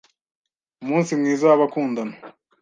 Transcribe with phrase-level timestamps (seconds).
[0.83, 2.15] Umunsi mwiza w'abakundana.